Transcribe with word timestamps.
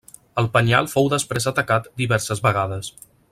El 0.41 0.47
penyal 0.55 0.89
fou 0.93 1.09
després 1.15 1.47
atacat 1.53 1.91
diverses 2.03 2.43
vegades. 2.49 2.91